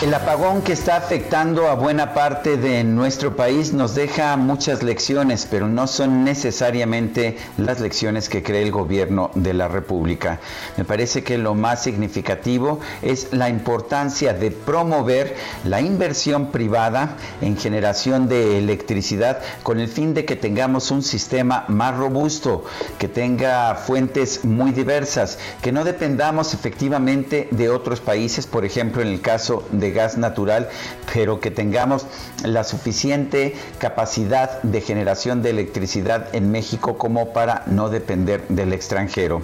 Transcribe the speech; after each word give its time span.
El 0.00 0.14
apagón 0.14 0.62
que 0.62 0.74
está 0.74 0.96
afectando 0.96 1.66
a 1.66 1.74
buena 1.74 2.14
parte 2.14 2.56
de 2.56 2.84
nuestro 2.84 3.34
país 3.34 3.72
nos 3.72 3.96
deja 3.96 4.36
muchas 4.36 4.84
lecciones, 4.84 5.48
pero 5.50 5.66
no 5.66 5.88
son 5.88 6.22
necesariamente 6.22 7.36
las 7.56 7.80
lecciones 7.80 8.28
que 8.28 8.44
cree 8.44 8.62
el 8.62 8.70
gobierno 8.70 9.32
de 9.34 9.54
la 9.54 9.66
República. 9.66 10.38
Me 10.76 10.84
parece 10.84 11.24
que 11.24 11.36
lo 11.36 11.56
más 11.56 11.82
significativo 11.82 12.78
es 13.02 13.32
la 13.32 13.48
importancia 13.48 14.32
de 14.34 14.52
promover 14.52 15.34
la 15.64 15.80
inversión 15.80 16.52
privada 16.52 17.16
en 17.40 17.56
generación 17.56 18.28
de 18.28 18.56
electricidad 18.56 19.40
con 19.64 19.80
el 19.80 19.88
fin 19.88 20.14
de 20.14 20.24
que 20.24 20.36
tengamos 20.36 20.92
un 20.92 21.02
sistema 21.02 21.64
más 21.66 21.96
robusto, 21.96 22.64
que 23.00 23.08
tenga 23.08 23.74
fuentes 23.74 24.44
muy 24.44 24.70
diversas, 24.70 25.40
que 25.60 25.72
no 25.72 25.82
dependamos 25.82 26.54
efectivamente 26.54 27.48
de 27.50 27.68
otros 27.68 27.98
países, 27.98 28.46
por 28.46 28.64
ejemplo 28.64 29.02
en 29.02 29.08
el 29.08 29.20
caso 29.20 29.64
de 29.72 29.87
gas 29.90 30.18
natural, 30.18 30.68
pero 31.12 31.40
que 31.40 31.50
tengamos 31.50 32.06
la 32.44 32.64
suficiente 32.64 33.56
capacidad 33.78 34.62
de 34.62 34.80
generación 34.80 35.42
de 35.42 35.50
electricidad 35.50 36.34
en 36.34 36.50
México 36.50 36.96
como 36.96 37.32
para 37.32 37.64
no 37.66 37.88
depender 37.88 38.46
del 38.48 38.72
extranjero. 38.72 39.42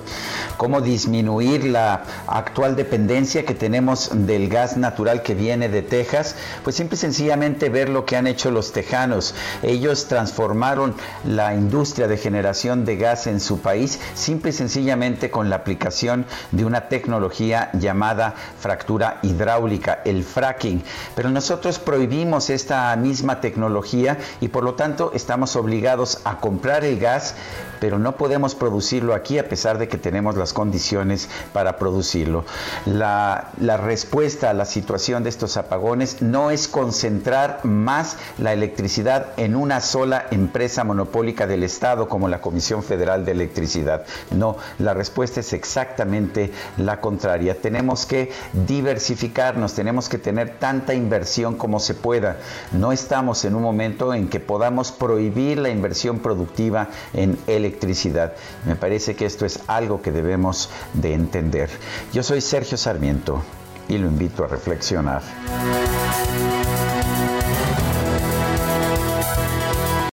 Cómo 0.57 0.81
disminuir 0.81 1.65
la 1.65 2.05
actual 2.27 2.77
dependencia 2.77 3.45
que 3.45 3.55
tenemos 3.55 4.11
del 4.13 4.49
gas 4.49 4.77
natural 4.77 5.23
que 5.23 5.35
viene 5.35 5.69
de 5.69 5.83
Texas, 5.83 6.37
pues 6.63 6.77
simple 6.77 6.97
y 6.97 6.99
sencillamente 6.99 7.69
ver 7.69 7.89
lo 7.89 8.05
que 8.05 8.17
han 8.17 8.27
hecho 8.27 8.51
los 8.51 8.73
tejanos. 8.73 9.35
Ellos 9.63 10.07
transformaron 10.07 10.95
la 11.25 11.55
industria 11.55 12.07
de 12.07 12.17
generación 12.17 12.85
de 12.85 12.97
gas 12.97 13.27
en 13.27 13.41
su 13.41 13.61
país 13.61 13.99
simple 14.15 14.51
y 14.51 14.53
sencillamente 14.53 15.31
con 15.31 15.51
la 15.51 15.57
aplicación 15.57 16.27
de 16.53 16.65
una 16.65 16.89
tecnología 16.89 17.71
llamada 17.73 18.35
fractura 18.61 19.19
hidráulica, 19.23 20.01
el 20.05 20.23
fracking. 20.25 20.83
Pero 21.15 21.31
nosotros 21.31 21.79
prohibimos 21.79 22.51
misma 22.97 23.41
tecnología 23.41 24.19
y 24.41 24.49
por 24.49 24.65
lo 24.65 24.75
tanto 24.75 25.11
estamos 25.15 25.57
obligados 25.57 26.21
a 26.25 26.41
comprar 26.41 26.85
el 26.85 26.99
gas, 26.99 27.35
pero 27.81 27.99
no 27.99 28.17
podemos 28.17 28.55
producirlo 28.55 29.15
aquí 29.15 29.39
a 29.39 29.49
pesar 29.49 29.79
de 29.79 29.89
que 29.89 29.99
tenemos 29.99 30.37
las 30.37 30.53
condiciones 30.53 31.29
para 31.53 31.77
producirlo. 31.77 32.45
La, 32.87 33.51
la 33.61 33.77
respuesta 33.77 34.51
a 34.51 34.55
la 34.55 34.65
situación 34.65 35.23
de 35.23 35.31
estos 35.31 35.57
apagones 35.57 36.23
no 36.23 36.51
es 36.51 36.69
concentrar 36.69 37.61
más 37.65 38.17
la 38.39 38.53
electricidad 38.53 39.29
en 39.37 39.57
una 39.57 39.81
sola 39.81 40.27
empresa 40.31 40.85
monopólica 40.85 41.47
del 41.47 41.63
Estado 41.63 42.09
como 42.09 42.29
la 42.29 42.41
Comisión 42.41 42.83
Federal 42.83 43.25
de 43.25 43.33
Electricidad. 43.33 44.05
No, 44.31 44.57
la 44.79 44.95
respuesta 44.95 45.41
es 45.41 45.53
exactamente 45.53 46.53
la 46.77 47.01
contraria. 47.01 47.61
Tenemos 47.61 48.07
que 48.07 48.33
diversificarnos, 48.67 49.75
tenemos 49.75 50.09
que 50.09 50.19
tener 50.19 50.59
tanta 50.59 50.95
inversión 50.95 51.57
como 51.57 51.81
se 51.81 51.95
pueda. 51.95 52.37
No 52.75 52.91
estamos 52.91 53.45
en 53.45 53.55
un 53.55 53.63
momento 53.63 54.13
en 54.15 54.29
que 54.29 54.41
podamos 54.41 54.91
prohibir 54.91 55.59
la 55.59 55.69
inversión 55.69 56.19
productiva 56.19 56.89
en 57.13 57.39
electricidad. 57.47 58.35
Me 58.67 58.75
parece 58.75 59.15
que 59.15 59.27
esto 59.27 59.47
es 59.47 59.61
algo 59.69 60.03
que 60.03 60.11
debemos 60.11 60.71
de 60.93 61.15
entender. 61.15 61.71
Yo 62.13 62.23
soy 62.23 62.41
Sergio 62.41 62.77
Sarmiento 62.77 63.43
y 63.89 63.99
lo 63.99 64.09
invito 64.09 64.45
a 64.45 64.49
reflexionar. 64.49 65.23